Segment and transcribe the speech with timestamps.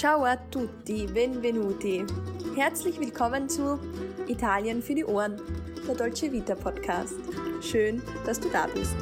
[0.00, 2.06] Ciao a tutti, benvenuti.
[2.56, 3.78] Herzlich willkommen zu
[4.28, 5.38] Italien für die Ohren,
[5.86, 7.16] der Dolce Vita Podcast.
[7.60, 8.96] Schön, dass du da bist.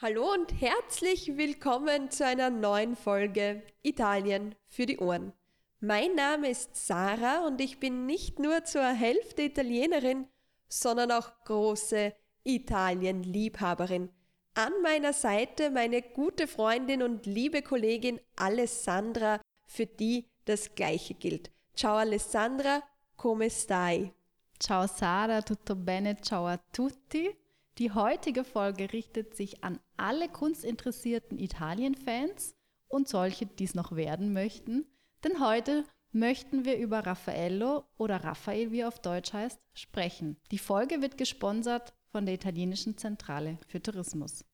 [0.00, 5.34] Hallo und herzlich willkommen zu einer neuen Folge Italien für die Ohren.
[5.80, 10.28] Mein Name ist Sarah und ich bin nicht nur zur Hälfte Italienerin,
[10.70, 12.14] sondern auch große
[12.44, 14.08] Italien-Liebhaberin.
[14.56, 21.50] An meiner Seite meine gute Freundin und liebe Kollegin Alessandra, für die das Gleiche gilt.
[21.74, 22.84] Ciao Alessandra,
[23.16, 24.12] come stai?
[24.60, 27.36] Ciao Sara, tutto bene, ciao a tutti.
[27.78, 32.54] Die heutige Folge richtet sich an alle kunstinteressierten Italien-Fans
[32.86, 34.86] und solche, die es noch werden möchten.
[35.24, 35.82] Denn heute
[36.12, 40.36] möchten wir über Raffaello oder Raphael, wie er auf Deutsch heißt, sprechen.
[40.52, 44.44] Die Folge wird gesponsert von der italienischen Zentrale für Tourismus.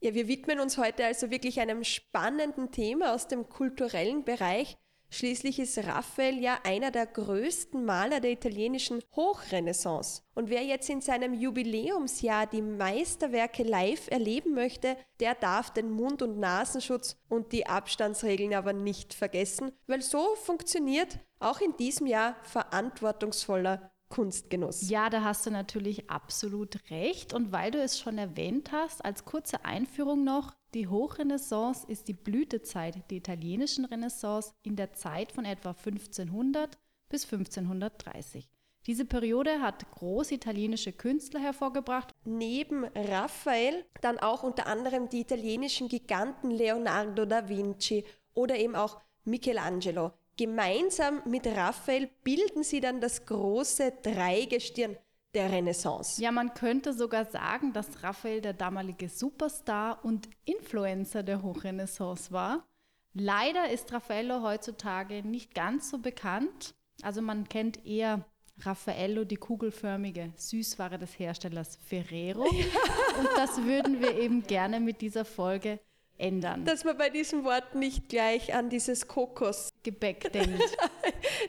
[0.00, 4.76] Ja, wir widmen uns heute also wirklich einem spannenden Thema aus dem kulturellen Bereich.
[5.10, 10.22] Schließlich ist Raphael ja einer der größten Maler der italienischen Hochrenaissance.
[10.36, 16.22] Und wer jetzt in seinem Jubiläumsjahr die Meisterwerke live erleben möchte, der darf den Mund-
[16.22, 22.36] und Nasenschutz und die Abstandsregeln aber nicht vergessen, weil so funktioniert auch in diesem Jahr
[22.44, 24.88] verantwortungsvoller Kunstgenuss.
[24.88, 27.34] Ja, da hast du natürlich absolut recht.
[27.34, 32.12] Und weil du es schon erwähnt hast, als kurze Einführung noch, die Hochrenaissance ist die
[32.12, 38.48] Blütezeit der italienischen Renaissance in der Zeit von etwa 1500 bis 1530.
[38.86, 42.14] Diese Periode hat großitalienische Künstler hervorgebracht.
[42.24, 49.00] Neben Raphael dann auch unter anderem die italienischen Giganten Leonardo da Vinci oder eben auch
[49.24, 50.12] Michelangelo.
[50.36, 54.96] Gemeinsam mit Raphael bilden sie dann das große Dreigestirn
[55.34, 56.22] der Renaissance.
[56.22, 62.66] Ja, man könnte sogar sagen, dass Raphael der damalige Superstar und Influencer der Hochrenaissance war.
[63.12, 66.74] Leider ist Raffaello heutzutage nicht ganz so bekannt.
[67.02, 68.24] Also man kennt eher
[68.60, 72.44] Raffaello, die kugelförmige Süßware des Herstellers Ferrero.
[72.52, 72.64] Ja.
[73.18, 75.80] Und das würden wir eben gerne mit dieser Folge
[76.18, 76.64] ändern.
[76.64, 80.76] Dass man bei diesem Wort nicht gleich an dieses Kokosgebäck denkt.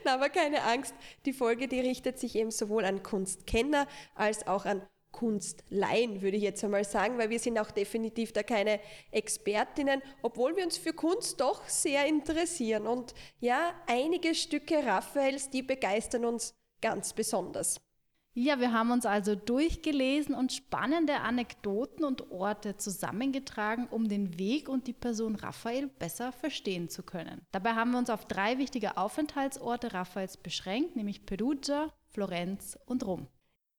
[0.04, 0.94] Na, aber keine Angst,
[1.26, 4.82] die Folge, die richtet sich eben sowohl an Kunstkenner als auch an
[5.16, 8.82] Kunstlaien, würde ich jetzt einmal sagen, weil wir sind auch definitiv da keine
[9.12, 12.86] Expertinnen, obwohl wir uns für Kunst doch sehr interessieren.
[12.86, 17.80] Und ja, einige Stücke Raphaels, die begeistern uns ganz besonders.
[18.38, 24.68] Ja, wir haben uns also durchgelesen und spannende Anekdoten und Orte zusammengetragen, um den Weg
[24.68, 27.46] und die Person Raphael besser verstehen zu können.
[27.54, 33.28] Dabei haben wir uns auf drei wichtige Aufenthaltsorte Raphaels beschränkt, nämlich Perugia, Florenz und Rom.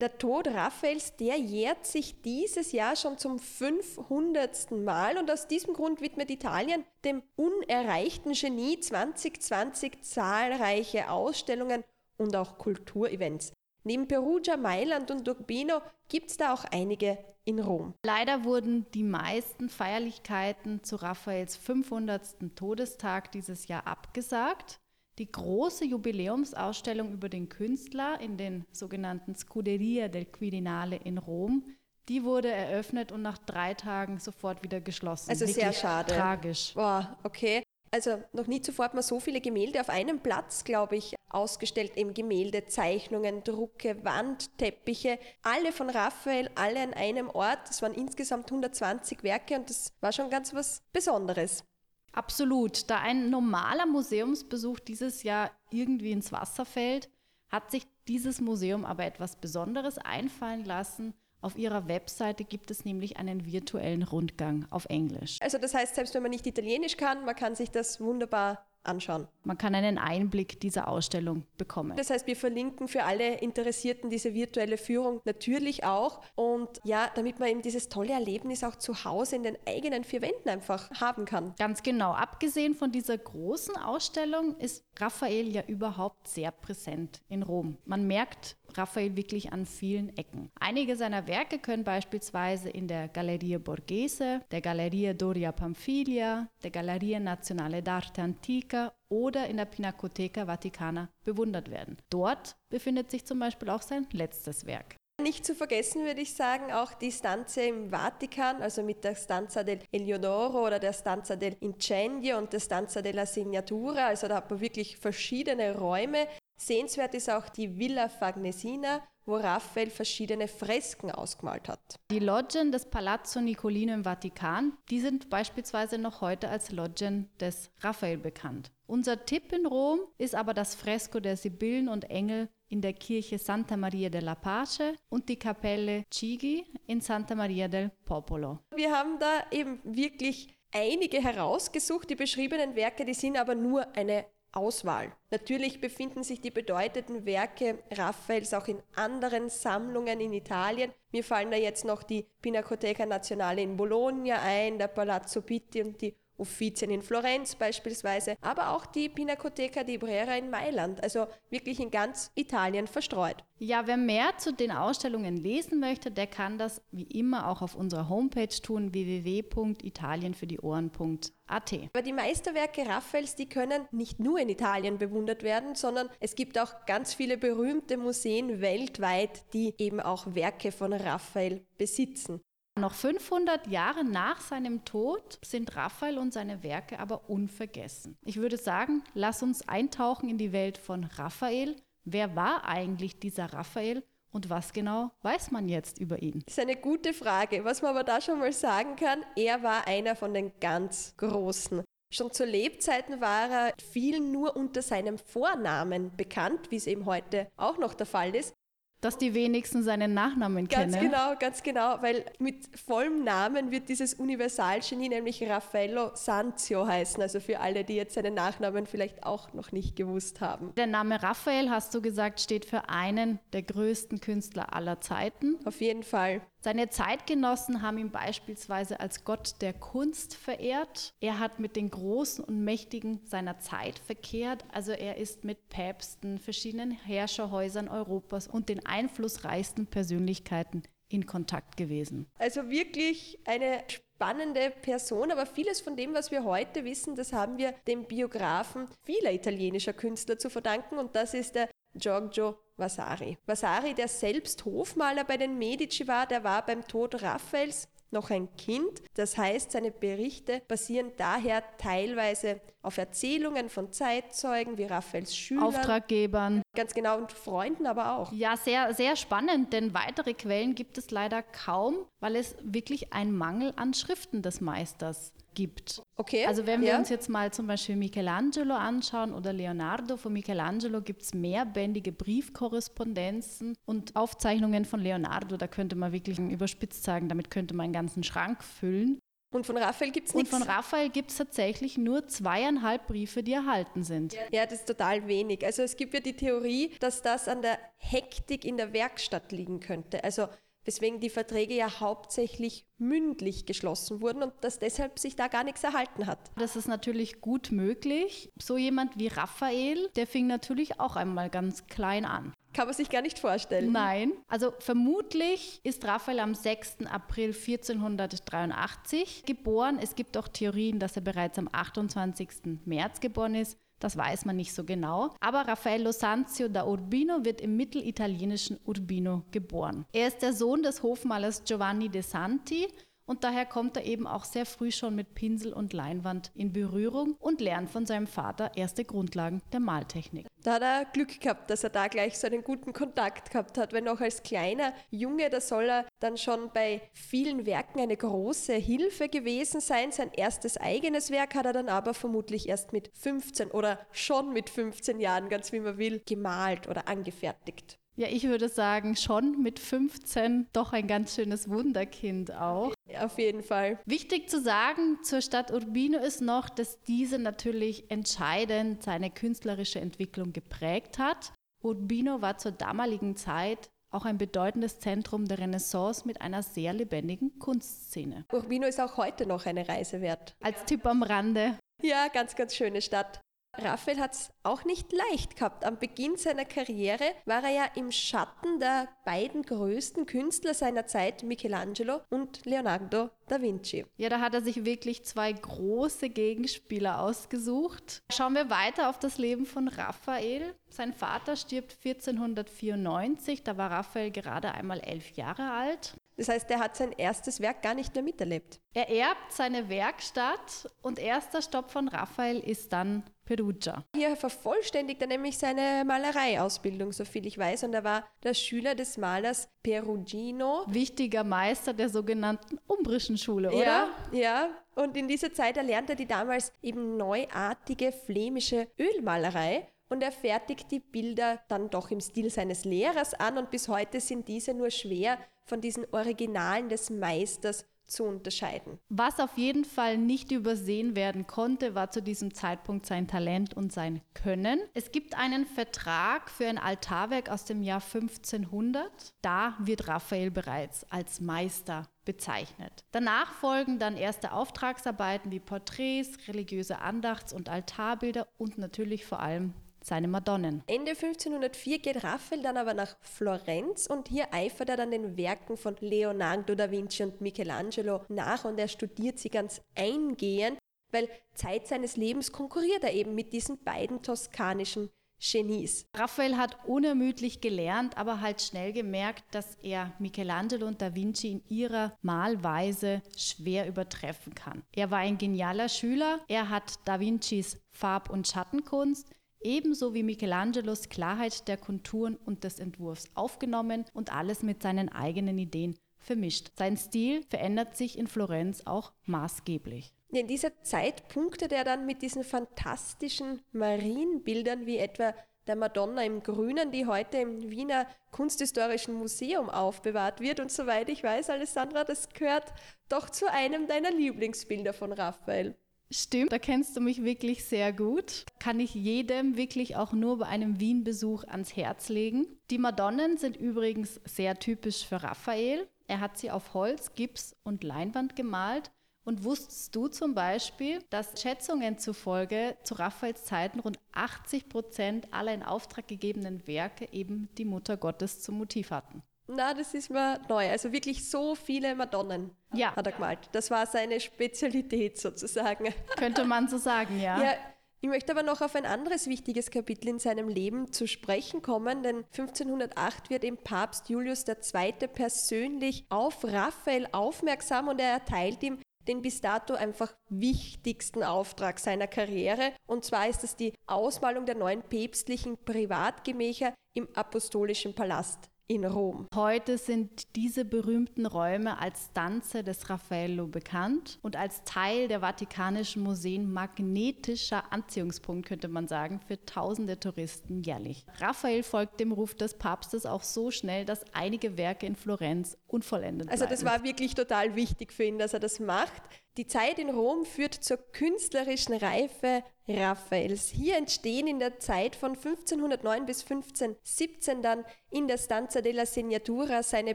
[0.01, 4.71] Der Tod Raphaels, der jährt sich dieses Jahr schon zum 500.
[4.71, 11.85] Mal und aus diesem Grund widmet Italien dem unerreichten Genie 2020 zahlreiche Ausstellungen
[12.17, 13.53] und auch Kulturevents.
[13.87, 17.95] Neben Perugia, Mailand und Urbino gibt es da auch einige in Rom.
[18.03, 22.57] Leider wurden die meisten Feierlichkeiten zu Raphaels 500.
[22.57, 24.81] Todestag dieses Jahr abgesagt.
[25.19, 31.63] Die große Jubiläumsausstellung über den Künstler in den sogenannten Scuderia del Quirinale in Rom,
[32.09, 35.31] die wurde eröffnet und nach drei Tagen sofort wieder geschlossen.
[35.31, 36.13] Also Wirklich sehr schade.
[36.13, 36.75] Tragisch.
[36.75, 37.63] Boah, okay.
[37.91, 41.97] Also noch nie zuvor hat man so viele Gemälde auf einem Platz, glaube ich, ausgestellt.
[41.97, 47.69] Eben Gemälde, Zeichnungen, Drucke, Wandteppiche, alle von Raphael, alle an einem Ort.
[47.69, 51.65] Das waren insgesamt 120 Werke und das war schon ganz was Besonderes.
[52.13, 52.91] Absolut.
[52.91, 57.11] Da ein normaler Museumsbesuch dieses Jahr irgendwie ins Wasser fällt,
[57.49, 61.15] hat sich dieses Museum aber etwas Besonderes einfallen lassen–
[61.47, 65.39] auf ihrer Webseite gibt es nämlich einen virtuellen Rundgang auf Englisch.
[65.41, 69.29] Also das heißt, selbst wenn man nicht Italienisch kann, man kann sich das wunderbar anschauen.
[69.45, 71.97] Man kann einen Einblick dieser Ausstellung bekommen.
[71.97, 76.21] Das heißt, wir verlinken für alle Interessierten diese virtuelle Führung natürlich auch.
[76.35, 80.23] Und ja, damit man eben dieses tolle Erlebnis auch zu Hause in den eigenen vier
[80.23, 81.55] Wänden einfach haben kann.
[81.59, 82.13] Ganz genau.
[82.13, 87.79] Abgesehen von dieser großen Ausstellung ist Raphael ja überhaupt sehr präsent in Rom.
[87.85, 90.51] Man merkt Raphael wirklich an vielen Ecken.
[90.61, 97.21] Einige seiner Werke können beispielsweise in der Galleria Borghese, der Galleria Doria Pamphiglia, der Galleria
[97.21, 101.97] Nazionale d'Arte Antica oder in der Pinacoteca Vaticana bewundert werden.
[102.11, 104.97] Dort befindet sich zum Beispiel auch sein letztes Werk.
[105.23, 109.65] Nicht zu vergessen würde ich sagen, auch die Stanze im Vatikan, also mit der Stanza
[109.65, 114.09] del Eliodoro oder der Stanza del Incendio und der Stanza della Signatura.
[114.09, 116.29] Also da hat man wirklich verschiedene Räume.
[116.57, 121.97] Sehenswert ist auch die Villa Fagnesina, wo Raphael verschiedene Fresken ausgemalt hat.
[122.11, 127.71] Die Loggen des Palazzo Nicolino im Vatikan, die sind beispielsweise noch heute als Loggen des
[127.81, 128.71] Raphael bekannt.
[128.87, 133.39] Unser Tipp in Rom ist aber das Fresko der Sibyllen und Engel in der Kirche
[133.39, 138.61] Santa Maria della Pace und die Kapelle Chigi in Santa Maria del Popolo.
[138.75, 142.11] Wir haben da eben wirklich einige herausgesucht.
[142.11, 144.25] Die beschriebenen Werke, die sind aber nur eine
[144.57, 145.13] Auswahl.
[145.31, 150.93] Natürlich befinden sich die bedeutenden Werke Raffaels auch in anderen Sammlungen in Italien.
[151.13, 156.01] Mir fallen da jetzt noch die Pinacoteca Nazionale in Bologna ein, der Palazzo Pitti und
[156.01, 161.81] die Uffizien in Florenz beispielsweise, aber auch die Pinacoteca di Brera in Mailand, also wirklich
[161.81, 163.45] in ganz Italien verstreut.
[163.59, 167.75] Ja, wer mehr zu den Ausstellungen lesen möchte, der kann das wie immer auch auf
[167.75, 171.73] unserer Homepage tun, www.italienfürdieohren.at.
[171.93, 176.59] Aber die Meisterwerke Raffaels, die können nicht nur in Italien bewundert werden, sondern es gibt
[176.59, 182.43] auch ganz viele berühmte Museen weltweit, die eben auch Werke von Raphael besitzen.
[182.79, 188.19] Noch 500 Jahre nach seinem Tod sind Raphael und seine Werke aber unvergessen.
[188.23, 191.77] Ich würde sagen, lass uns eintauchen in die Welt von Raphael.
[192.05, 196.43] Wer war eigentlich dieser Raphael und was genau weiß man jetzt über ihn?
[196.45, 197.65] Das ist eine gute Frage.
[197.65, 201.83] Was man aber da schon mal sagen kann, er war einer von den ganz Großen.
[202.13, 207.49] Schon zu Lebzeiten war er vielen nur unter seinem Vornamen bekannt, wie es eben heute
[207.57, 208.55] auch noch der Fall ist.
[209.01, 210.93] Dass die wenigsten seinen Nachnamen kennen.
[210.93, 217.23] Ganz genau, ganz genau, weil mit vollem Namen wird dieses Universalgenie nämlich Raffaello Sanzio heißen,
[217.23, 220.73] also für alle, die jetzt seinen Nachnamen vielleicht auch noch nicht gewusst haben.
[220.77, 225.57] Der Name Raphael, hast du gesagt, steht für einen der größten Künstler aller Zeiten.
[225.65, 226.41] Auf jeden Fall.
[226.67, 231.15] Seine Zeitgenossen haben ihn beispielsweise als Gott der Kunst verehrt.
[231.21, 234.65] Er hat mit den Großen und Mächtigen seiner Zeit verkehrt.
[234.73, 242.27] Also er ist mit Päpsten, verschiedenen Herrscherhäusern Europas und den einflussreichsten Persönlichkeiten in Kontakt gewesen.
[242.37, 247.59] Also wirklich eine spannende Person, aber vieles von dem, was wir heute wissen, das haben
[247.59, 253.39] wir dem Biografen vieler italienischer Künstler zu verdanken und das ist der Giorgio Vasari.
[253.47, 258.55] Vasari, der selbst Hofmaler bei den Medici war, der war beim Tod Raphaels noch ein
[258.57, 259.03] Kind.
[259.15, 265.65] Das heißt, seine Berichte basieren daher teilweise auf Erzählungen von Zeitzeugen wie Raphaels Schülern.
[265.65, 266.63] Auftraggebern.
[266.75, 268.33] Ganz genau, und Freunden aber auch.
[268.33, 273.33] Ja, sehr, sehr spannend, denn weitere Quellen gibt es leider kaum, weil es wirklich ein
[273.33, 276.03] Mangel an Schriften des Meisters gibt.
[276.17, 276.47] Okay.
[276.47, 276.99] Also wenn wir ja.
[276.99, 283.75] uns jetzt mal zum Beispiel Michelangelo anschauen oder Leonardo, von Michelangelo gibt es mehrbändige Briefkorrespondenzen
[283.87, 288.23] und Aufzeichnungen von Leonardo, da könnte man wirklich überspitzt sagen, damit könnte man einen ganzen
[288.23, 289.19] Schrank füllen.
[289.57, 290.53] Und von Raphael gibt es nichts?
[290.53, 294.37] Und von Raphael gibt es tatsächlich nur zweieinhalb Briefe, die erhalten sind.
[294.53, 295.65] Ja, das ist total wenig.
[295.65, 299.81] Also es gibt ja die Theorie, dass das an der Hektik in der Werkstatt liegen
[299.81, 300.23] könnte.
[300.23, 300.49] Also
[300.87, 305.85] weswegen die Verträge ja hauptsächlich mündlich geschlossen wurden und dass deshalb sich da gar nichts
[305.85, 306.39] erhalten hat.
[306.57, 308.51] Das ist natürlich gut möglich.
[308.61, 312.53] So jemand wie Raphael, der fing natürlich auch einmal ganz klein an.
[312.73, 313.91] Kann man sich gar nicht vorstellen.
[313.91, 314.33] Nein.
[314.49, 317.07] Also vermutlich ist Raphael am 6.
[317.11, 319.99] April 1483 geboren.
[320.01, 322.49] Es gibt auch Theorien, dass er bereits am 28.
[322.85, 323.79] März geboren ist.
[323.99, 325.35] Das weiß man nicht so genau.
[325.41, 330.05] Aber Raffaello Sanzio da Urbino wird im mittelitalienischen Urbino geboren.
[330.13, 332.89] Er ist der Sohn des Hofmalers Giovanni de Santi
[333.27, 337.37] und daher kommt er eben auch sehr früh schon mit Pinsel und Leinwand in Berührung
[337.41, 340.47] und lernt von seinem Vater erste Grundlagen der Maltechnik.
[340.63, 343.93] Da hat er Glück gehabt, dass er da gleich so einen guten Kontakt gehabt hat,
[343.93, 348.75] weil noch als kleiner Junge, da soll er dann schon bei vielen Werken eine große
[348.75, 350.13] Hilfe gewesen sein.
[350.13, 354.71] Sein erstes eigenes Werk hat er dann aber vermutlich erst mit 15 oder schon mit
[354.71, 357.99] 15 Jahren, ganz wie man will, gemalt oder angefertigt.
[358.19, 362.95] Ja, ich würde sagen, schon mit 15 doch ein ganz schönes Wunderkind auch.
[363.21, 363.99] Auf jeden Fall.
[364.07, 370.55] Wichtig zu sagen zur Stadt Urbino ist noch, dass diese natürlich entscheidend seine künstlerische Entwicklung
[370.55, 371.53] geprägt hat.
[371.85, 377.59] Urbino war zur damaligen Zeit auch ein bedeutendes Zentrum der Renaissance mit einer sehr lebendigen
[377.59, 378.47] Kunstszene.
[378.51, 380.55] Urbino ist auch heute noch eine Reise wert.
[380.63, 381.79] Als Tipp am Rande.
[382.03, 383.41] Ja, ganz, ganz schöne Stadt.
[383.79, 385.85] Raphael hat es auch nicht leicht gehabt.
[385.85, 391.43] Am Beginn seiner Karriere war er ja im Schatten der beiden größten Künstler seiner Zeit,
[391.43, 394.05] Michelangelo und Leonardo da Vinci.
[394.17, 398.23] Ja, da hat er sich wirklich zwei große Gegenspieler ausgesucht.
[398.33, 400.75] Schauen wir weiter auf das Leben von Raphael.
[400.89, 406.17] Sein Vater stirbt 1494, da war Raphael gerade einmal elf Jahre alt.
[406.37, 408.79] Das heißt, er hat sein erstes Werk gar nicht mehr miterlebt.
[408.93, 414.05] Er erbt seine Werkstatt und erster Stopp von Raphael ist dann Perugia.
[414.15, 419.17] Hier vervollständigt er nämlich seine Malereiausbildung, soviel ich weiß, und er war der Schüler des
[419.17, 420.85] Malers Perugino.
[420.89, 423.85] Wichtiger Meister der sogenannten Umbrischen Schule, oder?
[423.85, 424.69] Ja, ja.
[424.95, 430.91] Und in dieser Zeit erlernt er die damals eben neuartige flämische Ölmalerei und er fertigt
[430.91, 434.91] die Bilder dann doch im Stil seines Lehrers an und bis heute sind diese nur
[434.91, 438.99] schwer von diesen Originalen des Meisters zu unterscheiden.
[439.09, 443.93] Was auf jeden Fall nicht übersehen werden konnte, war zu diesem Zeitpunkt sein Talent und
[443.93, 444.81] sein Können.
[444.95, 449.11] Es gibt einen Vertrag für ein Altarwerk aus dem Jahr 1500.
[449.43, 453.05] Da wird Raphael bereits als Meister bezeichnet.
[453.13, 459.75] Danach folgen dann erste Auftragsarbeiten wie Porträts, religiöse Andachts- und Altarbilder und natürlich vor allem
[460.07, 460.83] seine Madonnen.
[460.87, 465.77] Ende 1504 geht Raphael dann aber nach Florenz und hier eifert er dann den Werken
[465.77, 470.79] von Leonardo da Vinci und Michelangelo nach und er studiert sie ganz eingehend,
[471.11, 476.07] weil Zeit seines Lebens konkurriert er eben mit diesen beiden toskanischen Genies.
[476.15, 481.63] Raphael hat unermüdlich gelernt, aber halt schnell gemerkt, dass er Michelangelo und Da Vinci in
[481.69, 484.83] ihrer Malweise schwer übertreffen kann.
[484.95, 489.31] Er war ein genialer Schüler, er hat Da Vincis Farb- und Schattenkunst
[489.67, 495.59] ebenso wie Michelangelos Klarheit der Konturen und des Entwurfs aufgenommen und alles mit seinen eigenen
[495.59, 496.71] Ideen vermischt.
[496.77, 500.15] Sein Stil verändert sich in Florenz auch maßgeblich.
[500.31, 505.35] In dieser Zeit punktet er dann mit diesen fantastischen Marienbildern wie etwa
[505.67, 510.61] der Madonna im Grünen, die heute im Wiener Kunsthistorischen Museum aufbewahrt wird.
[510.61, 512.73] Und soweit ich weiß, Alessandra, das gehört
[513.09, 515.77] doch zu einem deiner Lieblingsbilder von Raphael.
[516.11, 518.45] Stimmt, da kennst du mich wirklich sehr gut.
[518.61, 522.47] Kann ich jedem wirklich auch nur bei einem Wien-Besuch ans Herz legen.
[522.71, 525.89] Die Madonnen sind übrigens sehr typisch für Raphael.
[526.07, 528.93] Er hat sie auf Holz, Gips und Leinwand gemalt.
[529.25, 535.53] Und wusstest du zum Beispiel, dass Schätzungen zufolge zu Raphaels Zeiten rund 80 Prozent aller
[535.53, 539.25] in Auftrag gegebenen Werke eben die Mutter Gottes zum Motiv hatten?
[539.49, 540.69] Na, das ist mir neu.
[540.69, 542.95] Also wirklich so viele Madonnen ja.
[542.97, 543.39] hat er gemalt.
[543.53, 545.95] Das war seine Spezialität sozusagen.
[546.17, 547.43] Könnte man so sagen, ja.
[547.43, 547.55] ja.
[548.01, 552.03] Ich möchte aber noch auf ein anderes wichtiges Kapitel in seinem Leben zu sprechen kommen,
[552.03, 555.09] denn 1508 wird ihm Papst Julius II.
[555.09, 562.07] persönlich auf Raphael aufmerksam und er erteilt ihm den bis dato einfach wichtigsten Auftrag seiner
[562.07, 562.73] Karriere.
[562.87, 569.29] Und zwar ist es die Ausmalung der neuen päpstlichen Privatgemächer im Apostolischen Palast in Rom.
[569.35, 576.03] Heute sind diese berühmten Räume als Stanze des Raffaello bekannt und als Teil der Vatikanischen
[576.03, 581.07] Museen magnetischer Anziehungspunkt, könnte man sagen, für tausende Touristen jährlich.
[581.21, 586.29] Raphael folgt dem Ruf des Papstes auch so schnell, dass einige Werke in Florenz unvollendet
[586.29, 586.43] bleiben.
[586.43, 589.03] Also das war wirklich total wichtig für ihn, dass er das macht.
[589.37, 593.49] Die Zeit in Rom führt zur künstlerischen Reife Raphaels.
[593.49, 599.63] Hier entstehen in der Zeit von 1509 bis 1517 dann in der Stanza della Segnatura
[599.63, 599.95] seine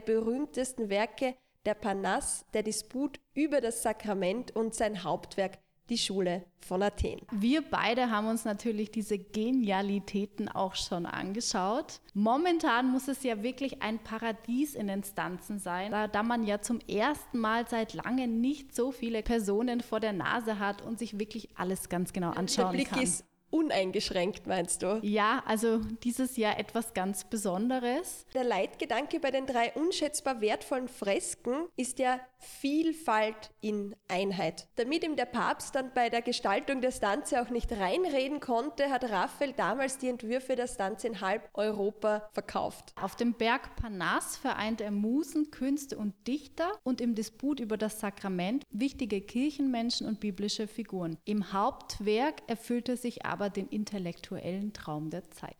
[0.00, 1.34] berühmtesten Werke
[1.64, 5.58] der Parnasse, der Disput über das Sakrament und sein Hauptwerk
[5.88, 7.20] die Schule von Athen.
[7.30, 12.00] Wir beide haben uns natürlich diese Genialitäten auch schon angeschaut.
[12.14, 16.78] Momentan muss es ja wirklich ein Paradies in Instanzen sein, da, da man ja zum
[16.88, 21.48] ersten Mal seit langem nicht so viele Personen vor der Nase hat und sich wirklich
[21.56, 23.02] alles ganz genau anschauen der Blick kann.
[23.02, 24.98] Ist uneingeschränkt, meinst du?
[25.02, 28.26] Ja, also dieses Jahr etwas ganz Besonderes.
[28.34, 34.66] Der Leitgedanke bei den drei unschätzbar wertvollen Fresken ist ja Vielfalt in Einheit.
[34.74, 39.04] Damit ihm der Papst dann bei der Gestaltung der Stanze auch nicht reinreden konnte, hat
[39.04, 42.94] Raphael damals die Entwürfe der Stanze in halb Europa verkauft.
[43.00, 48.00] Auf dem Berg Parnass vereint er Musen, Künste und Dichter und im Disput über das
[48.00, 51.18] Sakrament wichtige Kirchenmenschen und biblische Figuren.
[51.24, 55.56] Im Hauptwerk erfüllte sich aber aber den intellektuellen Traum der Zeit.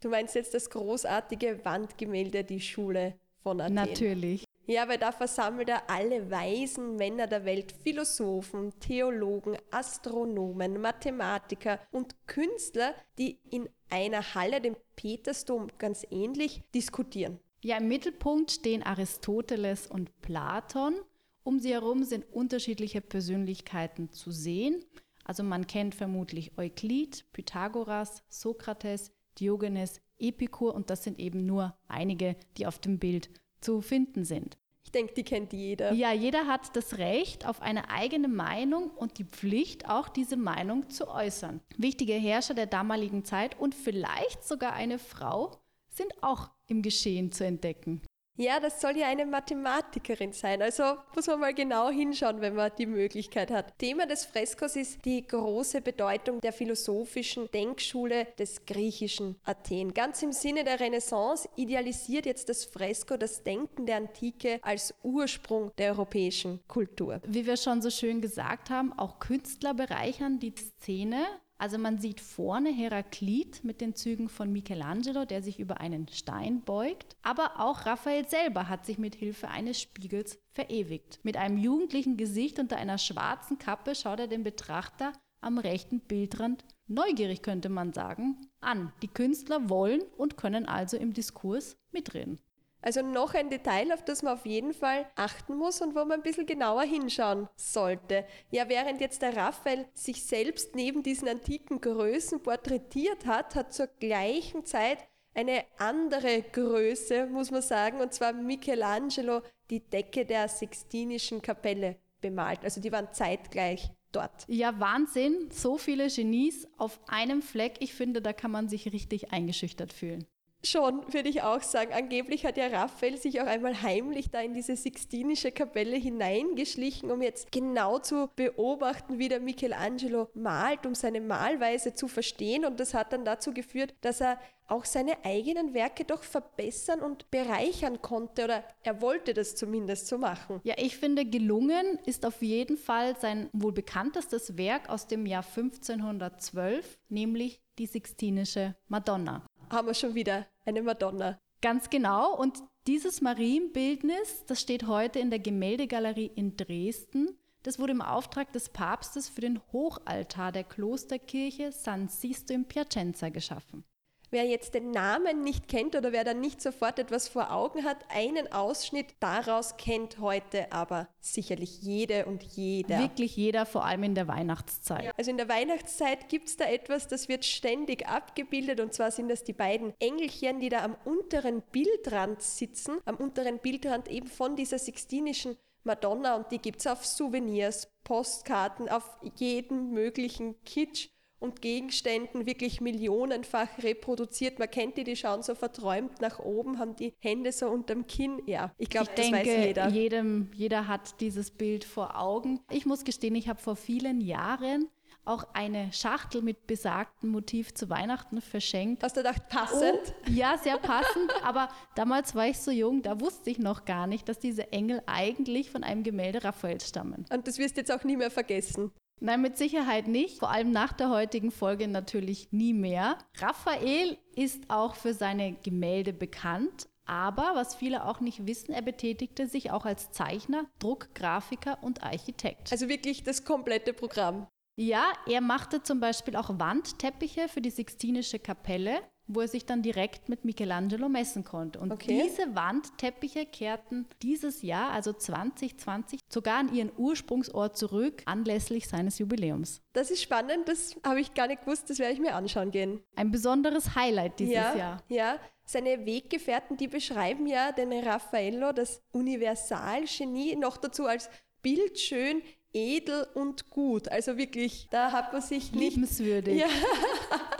[0.00, 3.74] Du meinst jetzt das großartige Wandgemälde Die Schule von Athen?
[3.74, 4.44] Natürlich.
[4.66, 12.14] Ja, weil da versammelt er alle weisen Männer der Welt, Philosophen, Theologen, Astronomen, Mathematiker und
[12.28, 17.40] Künstler, die in einer Halle, dem Petersdom, ganz ähnlich diskutieren.
[17.62, 20.94] Ja, im Mittelpunkt stehen Aristoteles und Platon.
[21.42, 24.84] Um sie herum sind unterschiedliche Persönlichkeiten zu sehen.
[25.24, 32.36] Also man kennt vermutlich Euklid, Pythagoras, Sokrates, Diogenes, Epikur und das sind eben nur einige,
[32.56, 34.58] die auf dem Bild zu finden sind.
[34.84, 35.92] Ich denke, die kennt jeder.
[35.92, 40.90] Ja, jeder hat das Recht auf eine eigene Meinung und die Pflicht, auch diese Meinung
[40.90, 41.60] zu äußern.
[41.76, 47.44] Wichtige Herrscher der damaligen Zeit und vielleicht sogar eine Frau sind auch im Geschehen zu
[47.44, 48.02] entdecken.
[48.36, 50.60] Ja, das soll ja eine Mathematikerin sein.
[50.60, 50.82] Also
[51.14, 53.78] muss man mal genau hinschauen, wenn man die Möglichkeit hat.
[53.78, 59.94] Thema des Freskos ist die große Bedeutung der philosophischen Denkschule des griechischen Athen.
[59.94, 65.70] Ganz im Sinne der Renaissance idealisiert jetzt das Fresko das Denken der Antike als Ursprung
[65.78, 67.20] der europäischen Kultur.
[67.28, 71.24] Wie wir schon so schön gesagt haben, auch Künstler bereichern die Szene
[71.58, 76.62] also man sieht vorne Heraklit mit den Zügen von Michelangelo, der sich über einen Stein
[76.62, 81.20] beugt, aber auch Raphael selber hat sich mit Hilfe eines Spiegels verewigt.
[81.22, 86.64] Mit einem jugendlichen Gesicht unter einer schwarzen Kappe schaut er den Betrachter am rechten Bildrand
[86.86, 88.92] neugierig könnte man sagen, an.
[89.02, 92.38] Die Künstler wollen und können also im Diskurs mitreden.
[92.84, 96.18] Also noch ein Detail, auf das man auf jeden Fall achten muss und wo man
[96.18, 98.26] ein bisschen genauer hinschauen sollte.
[98.50, 103.86] Ja, während jetzt der Raphael sich selbst neben diesen antiken Größen porträtiert hat, hat zur
[103.86, 104.98] gleichen Zeit
[105.32, 112.64] eine andere Größe, muss man sagen, und zwar Michelangelo die Decke der Sixtinischen Kapelle bemalt.
[112.64, 114.44] Also die waren zeitgleich dort.
[114.46, 115.48] Ja, Wahnsinn.
[115.50, 117.76] So viele Genies auf einem Fleck.
[117.80, 120.26] Ich finde, da kann man sich richtig eingeschüchtert fühlen.
[120.64, 121.92] Schon, würde ich auch sagen.
[121.92, 127.20] Angeblich hat ja Raphael sich auch einmal heimlich da in diese Sixtinische Kapelle hineingeschlichen, um
[127.20, 132.64] jetzt genau zu beobachten, wie der Michelangelo malt, um seine Malweise zu verstehen.
[132.64, 137.30] Und das hat dann dazu geführt, dass er auch seine eigenen Werke doch verbessern und
[137.30, 140.62] bereichern konnte oder er wollte das zumindest so machen.
[140.64, 145.44] Ja, ich finde, gelungen ist auf jeden Fall sein wohl bekanntestes Werk aus dem Jahr
[145.44, 151.38] 1512, nämlich die Sixtinische Madonna haben wir schon wieder eine Madonna.
[151.60, 152.36] Ganz genau.
[152.36, 157.38] Und dieses Marienbildnis, das steht heute in der Gemäldegalerie in Dresden.
[157.62, 163.30] Das wurde im Auftrag des Papstes für den Hochaltar der Klosterkirche San Sisto in Piacenza
[163.30, 163.84] geschaffen.
[164.30, 167.98] Wer jetzt den Namen nicht kennt oder wer dann nicht sofort etwas vor Augen hat,
[168.08, 172.98] einen Ausschnitt daraus kennt heute aber sicherlich jede und jeder.
[172.98, 175.12] Wirklich jeder, vor allem in der Weihnachtszeit.
[175.16, 179.28] Also in der Weihnachtszeit gibt es da etwas, das wird ständig abgebildet und zwar sind
[179.28, 184.56] das die beiden Engelchen, die da am unteren Bildrand sitzen, am unteren Bildrand eben von
[184.56, 191.60] dieser Sixtinischen Madonna und die gibt es auf Souvenirs, Postkarten, auf jeden möglichen Kitsch und
[191.60, 194.58] Gegenständen wirklich millionenfach reproduziert.
[194.58, 198.42] Man kennt die, die schauen so verträumt nach oben, haben die Hände so unterm Kinn.
[198.46, 199.88] Ja, ich glaube, das denke, weiß jeder.
[199.88, 202.60] Jedem, jeder hat dieses Bild vor Augen.
[202.70, 204.88] Ich muss gestehen, ich habe vor vielen Jahren
[205.24, 209.02] auch eine Schachtel mit besagtem Motiv zu Weihnachten verschenkt.
[209.02, 210.00] Hast du gedacht, passend?
[210.04, 211.32] Oh, ja, sehr passend.
[211.42, 215.02] aber damals war ich so jung, da wusste ich noch gar nicht, dass diese Engel
[215.06, 217.24] eigentlich von einem Gemälde Raphaels stammen.
[217.32, 218.92] Und das wirst du jetzt auch nie mehr vergessen.
[219.20, 220.38] Nein, mit Sicherheit nicht.
[220.38, 223.18] Vor allem nach der heutigen Folge natürlich nie mehr.
[223.36, 226.88] Raphael ist auch für seine Gemälde bekannt.
[227.06, 232.72] Aber was viele auch nicht wissen, er betätigte sich auch als Zeichner, Druckgrafiker und Architekt.
[232.72, 234.46] Also wirklich das komplette Programm.
[234.76, 239.82] Ja, er machte zum Beispiel auch Wandteppiche für die Sixtinische Kapelle wo er sich dann
[239.82, 241.80] direkt mit Michelangelo messen konnte.
[241.80, 242.22] Und okay.
[242.24, 249.80] diese Wandteppiche kehrten dieses Jahr, also 2020, sogar an ihren Ursprungsort zurück, anlässlich seines Jubiläums.
[249.92, 253.00] Das ist spannend, das habe ich gar nicht gewusst, das werde ich mir anschauen gehen.
[253.16, 255.02] Ein besonderes Highlight dieses ja, Jahr.
[255.08, 261.30] Ja, seine Weggefährten, die beschreiben ja den Raffaello, das Universalgenie, noch dazu als
[261.62, 262.42] bildschön,
[262.74, 264.08] edel und gut.
[264.08, 265.94] Also wirklich, da hat man sich nicht...
[265.94, 266.60] Liebenswürdig.
[266.60, 266.66] Ja.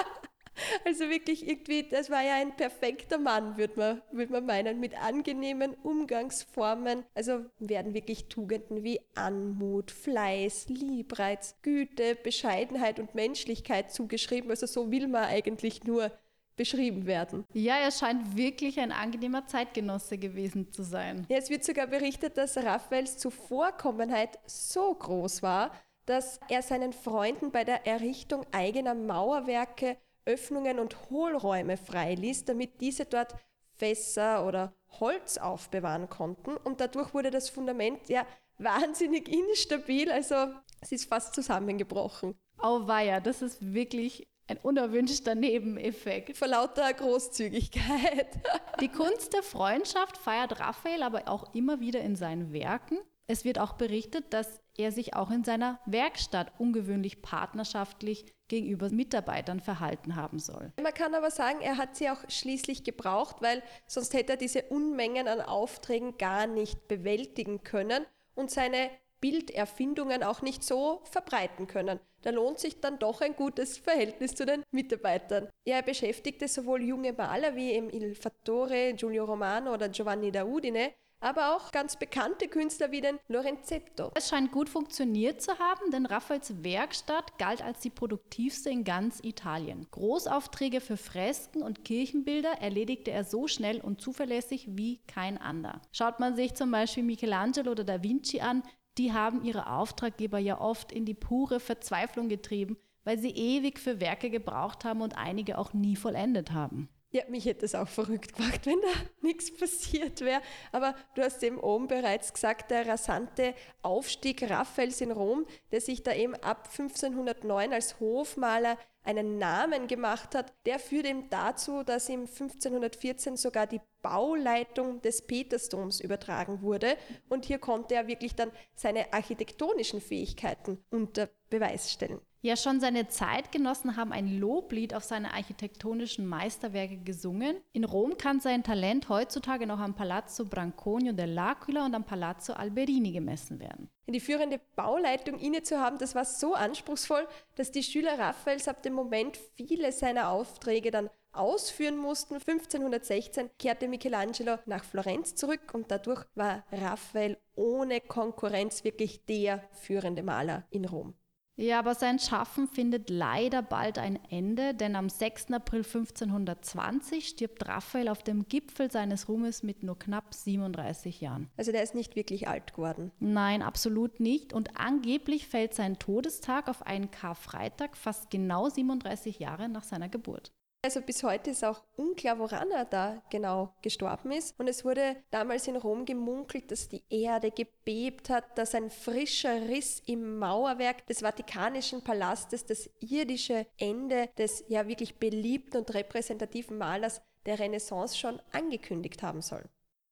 [0.84, 5.00] Also wirklich irgendwie, das war ja ein perfekter Mann, würde man, würd man meinen, mit
[5.00, 7.04] angenehmen Umgangsformen.
[7.14, 14.50] Also werden wirklich Tugenden wie Anmut, Fleiß, Liebreiz, Güte, Bescheidenheit und Menschlichkeit zugeschrieben.
[14.50, 16.10] Also so will man eigentlich nur
[16.56, 17.44] beschrieben werden.
[17.52, 21.26] Ja, er scheint wirklich ein angenehmer Zeitgenosse gewesen zu sein.
[21.28, 25.72] Ja, es wird sogar berichtet, dass Raphaels Zuvorkommenheit so groß war,
[26.06, 33.04] dass er seinen Freunden bei der Errichtung eigener Mauerwerke Öffnungen und Hohlräume freiließ, damit diese
[33.04, 33.34] dort
[33.74, 36.56] Fässer oder Holz aufbewahren konnten.
[36.56, 38.26] Und dadurch wurde das Fundament ja
[38.58, 40.34] wahnsinnig instabil, also
[40.80, 42.34] es ist fast zusammengebrochen.
[42.58, 46.37] Auweia, das ist wirklich ein unerwünschter Nebeneffekt.
[46.37, 48.28] Vor lauter Großzügigkeit.
[48.80, 52.98] Die Kunst der Freundschaft feiert Raphael aber auch immer wieder in seinen Werken.
[53.26, 59.60] Es wird auch berichtet, dass er sich auch in seiner Werkstatt ungewöhnlich partnerschaftlich gegenüber Mitarbeitern
[59.60, 60.72] verhalten haben soll.
[60.82, 64.62] Man kann aber sagen, er hat sie auch schließlich gebraucht, weil sonst hätte er diese
[64.64, 71.98] Unmengen an Aufträgen gar nicht bewältigen können und seine Bilderfindungen auch nicht so verbreiten können.
[72.20, 75.48] Da lohnt sich dann doch ein gutes Verhältnis zu den Mitarbeitern.
[75.64, 80.92] Er beschäftigte sowohl junge Maler wie eben Il Fattore, Giulio Romano oder Giovanni da Udine
[81.24, 84.10] aber auch ganz bekannte Künstler wie den Lorenzetto.
[84.14, 89.20] Es scheint gut funktioniert zu haben, denn Raffaels Werkstatt galt als die produktivste in ganz
[89.22, 89.87] Italien.
[89.90, 95.80] Großaufträge für Fresken und Kirchenbilder erledigte er so schnell und zuverlässig wie kein anderer.
[95.92, 98.62] Schaut man sich zum Beispiel Michelangelo oder Da Vinci an,
[98.98, 104.00] die haben ihre Auftraggeber ja oft in die pure Verzweiflung getrieben, weil sie ewig für
[104.00, 106.88] Werke gebraucht haben und einige auch nie vollendet haben.
[107.14, 108.88] Ja, mich hätte es auch verrückt gemacht, wenn da
[109.20, 110.42] nichts passiert wäre.
[110.72, 116.03] Aber du hast eben oben bereits gesagt, der rasante Aufstieg Raphaels in Rom, der sich
[116.03, 122.09] da eben ab 1509 als Hofmaler einen Namen gemacht hat, der führt eben dazu, dass
[122.09, 126.96] ihm 1514 sogar die Bauleitung des Petersdoms übertragen wurde.
[127.29, 132.20] Und hier konnte er wirklich dann seine architektonischen Fähigkeiten unter Beweis stellen.
[132.44, 137.56] Ja, schon seine Zeitgenossen haben ein Loblied auf seine architektonischen Meisterwerke gesungen.
[137.72, 143.12] In Rom kann sein Talent heutzutage noch am Palazzo Branconio dell'Aquila und am Palazzo Alberini
[143.12, 143.88] gemessen werden.
[144.06, 148.82] Die führende Bauleitung inne zu haben, das war so anspruchsvoll, dass die Schüler Raphaels ab
[148.82, 152.34] dem Moment viele seiner Aufträge dann ausführen mussten.
[152.34, 160.22] 1516 kehrte Michelangelo nach Florenz zurück und dadurch war Raphael ohne Konkurrenz wirklich der führende
[160.22, 161.14] Maler in Rom.
[161.56, 165.52] Ja, aber sein Schaffen findet leider bald ein Ende, denn am 6.
[165.52, 171.48] April 1520 stirbt Raphael auf dem Gipfel seines Ruhmes mit nur knapp 37 Jahren.
[171.56, 173.12] Also der ist nicht wirklich alt geworden.
[173.20, 174.52] Nein, absolut nicht.
[174.52, 180.52] Und angeblich fällt sein Todestag auf einen Karfreitag, fast genau 37 Jahre nach seiner Geburt.
[180.85, 184.61] Also bis heute ist auch unklar, woran er da genau gestorben ist.
[184.61, 189.66] Und es wurde damals in Rom gemunkelt, dass die Erde gebebt hat, dass ein frischer
[189.66, 196.77] Riss im Mauerwerk des Vatikanischen Palastes das irdische Ende des ja wirklich beliebten und repräsentativen
[196.77, 199.64] Malers der Renaissance schon angekündigt haben soll.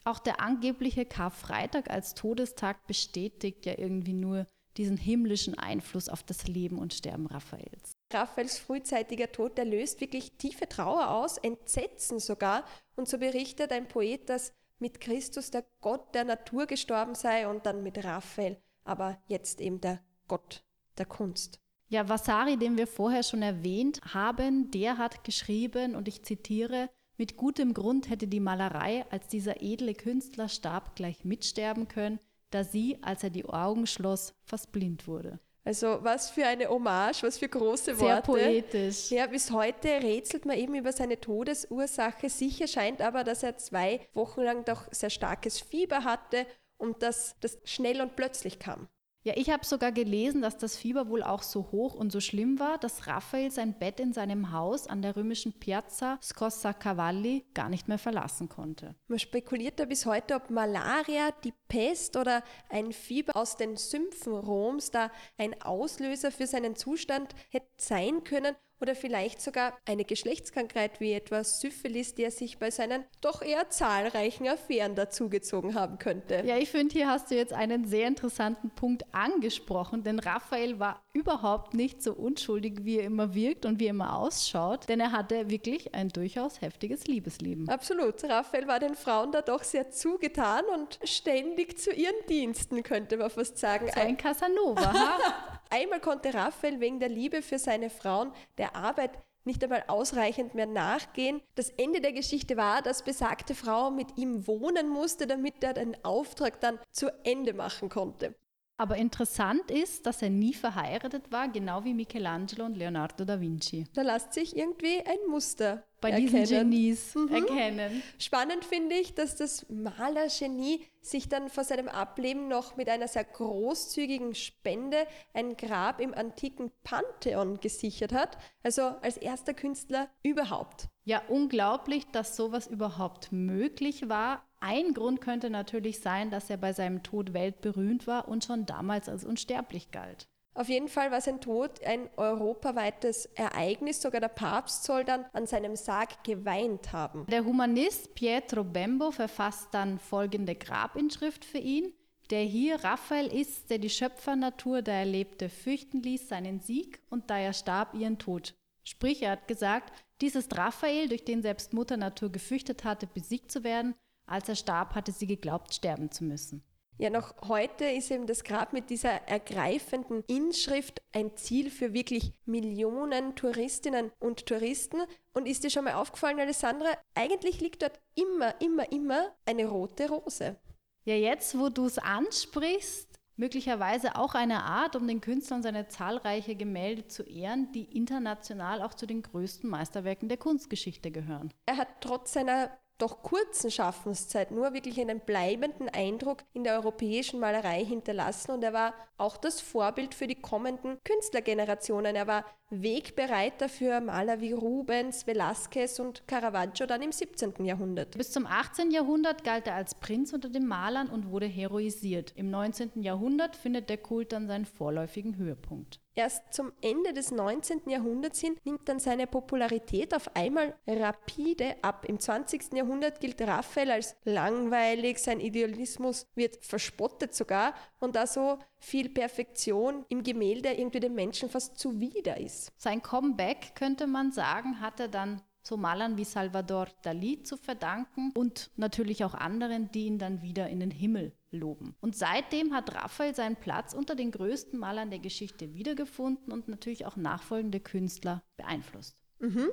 [0.05, 4.47] Auch der angebliche Karfreitag als Todestag bestätigt ja irgendwie nur
[4.79, 7.99] diesen himmlischen Einfluss auf das Leben und Sterben Raphaels.
[8.13, 12.65] Raphaels frühzeitiger Tod, der löst wirklich tiefe Trauer aus, Entsetzen sogar.
[12.97, 17.67] Und so berichtet ein Poet, dass mit Christus der Gott der Natur gestorben sei und
[17.67, 20.65] dann mit Raphael, aber jetzt eben der Gott
[20.99, 21.61] der Kunst.
[21.89, 27.37] Ja, Vasari, den wir vorher schon erwähnt haben, der hat geschrieben, und ich zitiere, mit
[27.37, 32.19] gutem Grund hätte die Malerei, als dieser edle Künstler starb, gleich mitsterben können,
[32.51, 35.39] da sie, als er die Augen schloss, fast blind wurde.
[35.65, 38.33] Also was für eine Hommage, was für große Worte.
[38.33, 39.11] Sehr poetisch.
[39.11, 42.29] Ja, bis heute rätselt man eben über seine Todesursache.
[42.29, 46.47] Sicher scheint aber, dass er zwei Wochen lang doch sehr starkes Fieber hatte
[46.79, 48.89] und dass das schnell und plötzlich kam.
[49.25, 52.59] Ja, ich habe sogar gelesen, dass das Fieber wohl auch so hoch und so schlimm
[52.59, 57.69] war, dass Raphael sein Bett in seinem Haus an der römischen Piazza Scossa Cavalli gar
[57.69, 58.97] nicht mehr verlassen konnte.
[59.07, 64.33] Man spekuliert da bis heute, ob Malaria, die Pest oder ein Fieber aus den Sümpfen
[64.33, 70.99] Roms da ein Auslöser für seinen Zustand hätte sein können oder vielleicht sogar eine Geschlechtskrankheit
[71.01, 76.43] wie etwa Syphilis, die er sich bei seinen doch eher zahlreichen Affären dazugezogen haben könnte.
[76.45, 81.01] Ja, ich finde, hier hast du jetzt einen sehr interessanten Punkt angesprochen, denn Raphael war
[81.13, 85.13] überhaupt nicht so unschuldig, wie er immer wirkt und wie er immer ausschaut, denn er
[85.13, 87.69] hatte wirklich ein durchaus heftiges Liebesleben.
[87.69, 88.25] Absolut.
[88.25, 93.31] Raphael war den Frauen da doch sehr zugetan und ständig zu ihren Diensten, könnte man
[93.31, 93.89] fast sagen.
[93.95, 95.19] So ein Casanova, ha?
[95.73, 99.13] Einmal konnte Raphael wegen der Liebe für seine Frauen der Arbeit
[99.45, 101.41] nicht einmal ausreichend mehr nachgehen.
[101.55, 105.97] Das Ende der Geschichte war, dass besagte Frau mit ihm wohnen musste, damit er den
[106.05, 108.35] Auftrag dann zu Ende machen konnte.
[108.83, 113.87] Aber interessant ist, dass er nie verheiratet war, genau wie Michelangelo und Leonardo da Vinci.
[113.95, 116.31] Da lässt sich irgendwie ein Muster bei erkennen.
[116.33, 117.33] diesen Genies mhm.
[117.33, 118.03] erkennen.
[118.19, 123.23] Spannend finde ich, dass das Malergenie sich dann vor seinem Ableben noch mit einer sehr
[123.23, 130.89] großzügigen Spende ein Grab im antiken Pantheon gesichert hat, also als erster Künstler überhaupt.
[131.05, 136.73] Ja, unglaublich, dass sowas überhaupt möglich war, ein Grund könnte natürlich sein, dass er bei
[136.73, 140.29] seinem Tod weltberühmt war und schon damals als unsterblich galt.
[140.55, 144.03] Auf jeden Fall war sein Tod ein europaweites Ereignis.
[144.03, 147.27] Sogar der Papst soll dann an seinem Sarg geweint haben.
[147.31, 151.93] Der Humanist Pietro Bembo verfasst dann folgende Grabinschrift für ihn.
[152.31, 157.31] Der hier Raphael ist, der die Schöpfernatur, da er lebte, fürchten ließ seinen Sieg und
[157.31, 158.55] da er starb, ihren Tod.
[158.85, 163.51] Sprich, er hat gesagt, dies ist Raphael, durch den selbst Mutter Natur gefürchtet hatte, besiegt
[163.51, 163.95] zu werden
[164.33, 166.65] als er starb, hatte sie geglaubt, sterben zu müssen.
[166.99, 172.33] Ja, noch heute ist eben das Grab mit dieser ergreifenden Inschrift ein Ziel für wirklich
[172.45, 174.99] Millionen Touristinnen und Touristen.
[175.33, 180.09] Und ist dir schon mal aufgefallen, Alessandra, eigentlich liegt dort immer, immer, immer eine rote
[180.09, 180.57] Rose.
[181.05, 185.89] Ja, jetzt, wo du es ansprichst, möglicherweise auch eine Art, um den Künstler und seine
[185.89, 191.53] zahlreiche Gemälde zu ehren, die international auch zu den größten Meisterwerken der Kunstgeschichte gehören.
[191.67, 192.71] Er hat trotz seiner
[193.03, 198.73] doch kurzen Schaffenszeit nur wirklich einen bleibenden Eindruck in der europäischen Malerei hinterlassen und er
[198.73, 202.15] war auch das Vorbild für die kommenden Künstlergenerationen.
[202.15, 207.65] Er war Wegbereiter für Maler wie Rubens, Velázquez und Caravaggio dann im 17.
[207.65, 208.17] Jahrhundert.
[208.17, 208.93] Bis zum 18.
[208.93, 212.33] Jahrhundert galt er als Prinz unter den Malern und wurde heroisiert.
[212.37, 213.03] Im 19.
[213.03, 216.02] Jahrhundert findet der Kult dann seinen vorläufigen Höhepunkt.
[216.15, 217.89] Erst zum Ende des 19.
[217.89, 222.05] Jahrhunderts hin nimmt dann seine Popularität auf einmal rapide ab.
[222.07, 222.75] Im 20.
[222.75, 230.05] Jahrhundert gilt Raphael als langweilig, sein Idealismus wird verspottet sogar und da so viel Perfektion
[230.09, 232.73] im Gemälde irgendwie dem Menschen fast zuwider ist.
[232.77, 238.33] Sein Comeback, könnte man sagen, hat er dann so Malern wie Salvador Dali zu verdanken
[238.35, 241.95] und natürlich auch anderen, die ihn dann wieder in den Himmel loben.
[242.01, 247.07] Und seitdem hat Raphael seinen Platz unter den größten Malern der Geschichte wiedergefunden und natürlich
[247.07, 249.17] auch nachfolgende Künstler beeinflusst.
[249.39, 249.71] Mhm.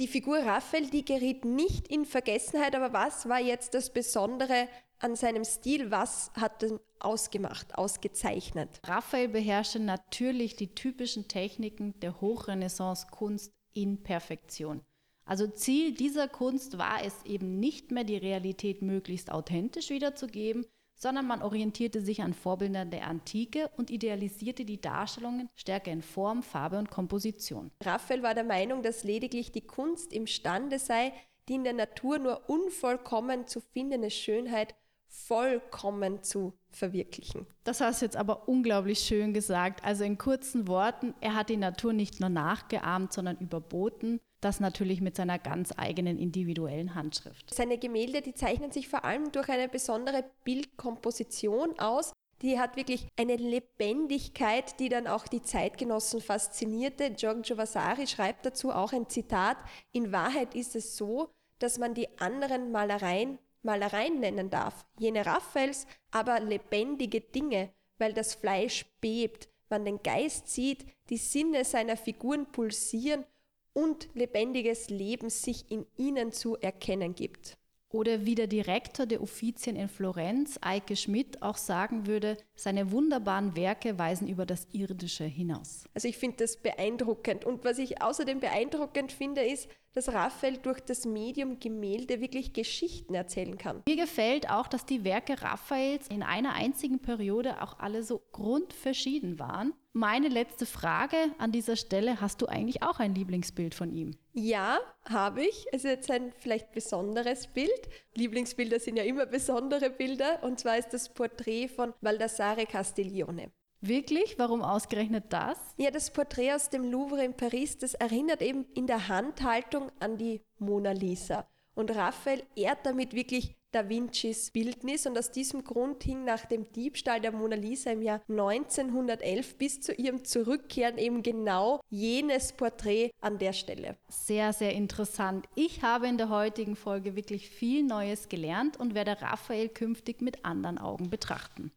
[0.00, 5.14] Die Figur Raphael, die geriet nicht in Vergessenheit, aber was war jetzt das Besondere an
[5.14, 5.90] seinem Stil?
[5.92, 8.80] Was hat ihn ausgemacht, ausgezeichnet?
[8.84, 14.82] Raphael beherrschte natürlich die typischen Techniken der Hochrenaissance-Kunst in Perfektion.
[15.24, 21.26] Also Ziel dieser Kunst war es eben nicht mehr, die Realität möglichst authentisch wiederzugeben, sondern
[21.26, 26.78] man orientierte sich an Vorbildern der Antike und idealisierte die Darstellungen stärker in Form, Farbe
[26.78, 27.72] und Komposition.
[27.82, 31.12] Raphael war der Meinung, dass lediglich die Kunst imstande sei,
[31.48, 34.74] die in der Natur nur unvollkommen zu findende Schönheit
[35.08, 37.46] vollkommen zu verwirklichen.
[37.64, 39.84] Das hast du jetzt aber unglaublich schön gesagt.
[39.84, 44.20] Also in kurzen Worten, er hat die Natur nicht nur nachgeahmt, sondern überboten.
[44.42, 47.54] Das natürlich mit seiner ganz eigenen individuellen Handschrift.
[47.54, 52.12] Seine Gemälde, die zeichnen sich vor allem durch eine besondere Bildkomposition aus.
[52.42, 57.12] Die hat wirklich eine Lebendigkeit, die dann auch die Zeitgenossen faszinierte.
[57.12, 59.58] Giorgio Vasari schreibt dazu auch ein Zitat.
[59.92, 65.86] In Wahrheit ist es so, dass man die anderen Malereien Malereien nennen darf, jene Raphaels,
[66.10, 72.46] aber lebendige Dinge, weil das Fleisch bebt, man den Geist sieht, die Sinne seiner Figuren
[72.50, 73.24] pulsieren
[73.72, 77.56] und lebendiges Leben sich in ihnen zu erkennen gibt.
[77.92, 83.54] Oder wie der Direktor der Uffizien in Florenz, Eike Schmidt, auch sagen würde, seine wunderbaren
[83.54, 85.84] Werke weisen über das Irdische hinaus.
[85.92, 87.44] Also ich finde das beeindruckend.
[87.44, 93.14] Und was ich außerdem beeindruckend finde, ist, dass Raphael durch das Medium Gemälde wirklich Geschichten
[93.14, 93.82] erzählen kann.
[93.86, 99.38] Mir gefällt auch, dass die Werke Raphaels in einer einzigen Periode auch alle so grundverschieden
[99.38, 99.74] waren.
[99.94, 104.16] Meine letzte Frage an dieser Stelle, hast du eigentlich auch ein Lieblingsbild von ihm?
[104.32, 105.66] Ja, habe ich.
[105.70, 107.88] Es ist jetzt ein vielleicht besonderes Bild.
[108.14, 110.42] Lieblingsbilder sind ja immer besondere Bilder.
[110.44, 113.52] Und zwar ist das Porträt von Baldassare Castiglione.
[113.82, 114.38] Wirklich?
[114.38, 115.58] Warum ausgerechnet das?
[115.76, 120.16] Ja, das Porträt aus dem Louvre in Paris, das erinnert eben in der Handhaltung an
[120.16, 121.46] die Mona Lisa.
[121.74, 126.70] Und Raphael ehrt damit wirklich Da Vincis Bildnis und aus diesem Grund hing nach dem
[126.72, 133.12] Diebstahl der Mona Lisa im Jahr 1911 bis zu ihrem Zurückkehren eben genau jenes Porträt
[133.22, 133.96] an der Stelle.
[134.08, 135.46] Sehr, sehr interessant.
[135.54, 140.44] Ich habe in der heutigen Folge wirklich viel Neues gelernt und werde Raphael künftig mit
[140.44, 141.72] anderen Augen betrachten.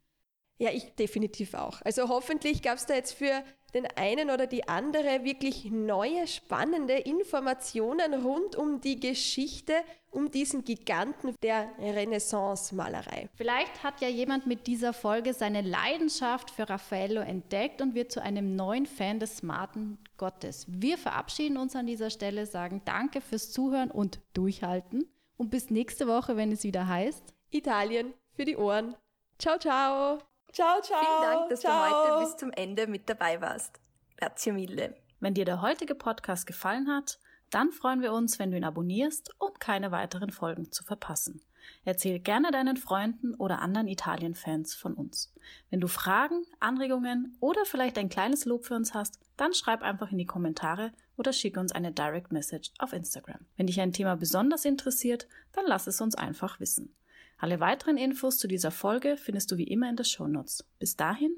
[0.57, 1.81] Ja, ich definitiv auch.
[1.83, 6.93] Also hoffentlich gab es da jetzt für den einen oder die andere wirklich neue, spannende
[6.93, 9.73] Informationen rund um die Geschichte,
[10.11, 13.27] um diesen Giganten der Renaissance-Malerei.
[13.35, 18.21] Vielleicht hat ja jemand mit dieser Folge seine Leidenschaft für Raffaello entdeckt und wird zu
[18.21, 20.65] einem neuen Fan des smarten Gottes.
[20.69, 26.07] Wir verabschieden uns an dieser Stelle, sagen Danke fürs Zuhören und Durchhalten und bis nächste
[26.07, 28.95] Woche, wenn es wieder heißt Italien für die Ohren.
[29.37, 30.34] Ciao, ciao!
[30.55, 31.01] Ciao, ciao.
[31.01, 31.89] Vielen Dank, dass ciao.
[31.89, 33.81] du heute bis zum Ende mit dabei warst.
[34.15, 34.95] Grazie mille.
[35.19, 39.35] Wenn dir der heutige Podcast gefallen hat, dann freuen wir uns, wenn du ihn abonnierst,
[39.37, 41.41] um keine weiteren Folgen zu verpassen.
[41.83, 45.33] Erzähl gerne deinen Freunden oder anderen Italien-Fans von uns.
[45.71, 50.09] Wenn du Fragen, Anregungen oder vielleicht ein kleines Lob für uns hast, dann schreib einfach
[50.13, 53.45] in die Kommentare oder schick uns eine Direct Message auf Instagram.
[53.57, 56.95] Wenn dich ein Thema besonders interessiert, dann lass es uns einfach wissen.
[57.37, 60.65] Alle weiteren Infos zu dieser Folge findest du wie immer in den Shownotes.
[60.79, 61.35] Bis dahin,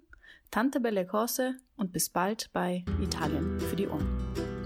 [0.51, 4.56] Tante Belle Cose und bis bald bei Italien für die Ohren.